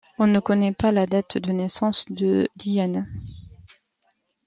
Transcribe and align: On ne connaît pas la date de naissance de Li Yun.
On 0.17 0.25
ne 0.25 0.39
connaît 0.39 0.71
pas 0.73 0.91
la 0.91 1.05
date 1.05 1.37
de 1.37 1.51
naissance 1.51 2.05
de 2.09 2.47
Li 2.65 2.77
Yun. 2.77 3.05